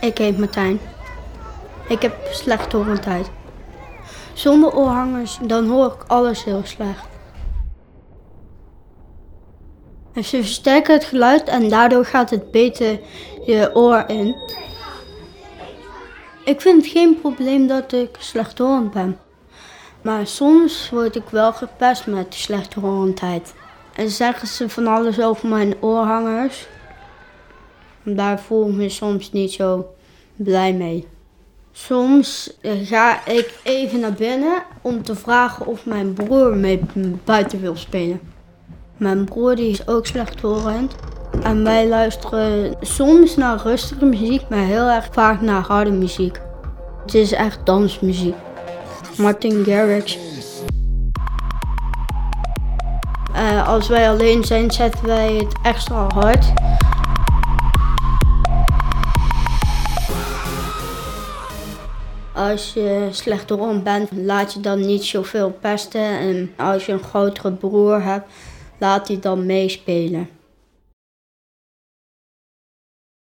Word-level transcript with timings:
Ik 0.00 0.18
heet 0.18 0.38
Martijn. 0.38 0.80
Ik 1.88 2.02
heb 2.02 2.14
slechthorendheid. 2.30 3.30
Zonder 4.32 4.74
oorhangers, 4.74 5.38
dan 5.42 5.68
hoor 5.68 5.86
ik 5.86 6.04
alles 6.06 6.44
heel 6.44 6.62
slecht. 6.64 7.06
En 10.12 10.24
ze 10.24 10.36
versterken 10.36 10.94
het 10.94 11.04
geluid 11.04 11.48
en 11.48 11.68
daardoor 11.68 12.04
gaat 12.04 12.30
het 12.30 12.50
beter 12.50 13.00
je 13.46 13.70
oor 13.74 14.04
in. 14.06 14.36
Ik 16.44 16.60
vind 16.60 16.82
het 16.82 16.92
geen 16.92 17.20
probleem 17.20 17.66
dat 17.66 17.92
ik 17.92 18.16
slechthorend 18.18 18.92
ben. 18.92 19.18
Maar 20.02 20.26
soms 20.26 20.90
word 20.90 21.16
ik 21.16 21.28
wel 21.30 21.52
gepest 21.52 22.06
met 22.06 22.34
slechthorendheid. 22.34 23.54
En 23.94 24.10
zeggen 24.10 24.48
ze 24.48 24.68
van 24.68 24.86
alles 24.86 25.20
over 25.20 25.48
mijn 25.48 25.74
oorhangers. 25.80 26.66
Daar 28.16 28.40
voel 28.40 28.68
ik 28.68 28.74
me 28.74 28.88
soms 28.88 29.32
niet 29.32 29.52
zo 29.52 29.86
blij 30.36 30.72
mee. 30.72 31.06
Soms 31.72 32.56
ga 32.62 33.26
ik 33.26 33.60
even 33.62 34.00
naar 34.00 34.12
binnen 34.12 34.62
om 34.82 35.02
te 35.02 35.14
vragen 35.14 35.66
of 35.66 35.86
mijn 35.86 36.12
broer 36.12 36.56
mee 36.56 36.80
buiten 37.24 37.60
wil 37.60 37.76
spelen. 37.76 38.20
Mijn 38.96 39.24
broer 39.24 39.56
die 39.56 39.70
is 39.70 39.88
ook 39.88 40.06
slechthorend. 40.06 40.94
En 41.42 41.64
wij 41.64 41.88
luisteren 41.88 42.76
soms 42.80 43.36
naar 43.36 43.62
rustige 43.62 44.04
muziek, 44.04 44.48
maar 44.48 44.64
heel 44.64 44.88
erg 44.88 45.08
vaak 45.12 45.40
naar 45.40 45.62
harde 45.62 45.90
muziek. 45.90 46.40
Het 47.02 47.14
is 47.14 47.32
echt 47.32 47.66
dansmuziek. 47.66 48.34
Martin 49.18 49.64
Garrix. 49.64 50.18
Uh, 53.36 53.68
als 53.68 53.88
wij 53.88 54.08
alleen 54.08 54.44
zijn, 54.44 54.70
zetten 54.70 55.06
wij 55.06 55.34
het 55.34 55.54
extra 55.62 56.06
hard. 56.14 56.52
Als 62.38 62.72
je 62.72 63.08
slecht 63.10 63.50
rond 63.50 63.84
bent, 63.84 64.10
laat 64.12 64.52
je 64.52 64.60
dan 64.60 64.86
niet 64.86 65.04
zoveel 65.04 65.50
pesten. 65.60 66.00
En 66.00 66.50
als 66.56 66.86
je 66.86 66.92
een 66.92 67.02
grotere 67.02 67.52
broer 67.52 68.02
hebt, 68.02 68.26
laat 68.78 69.06
die 69.06 69.18
dan 69.18 69.46
meespelen. 69.46 70.28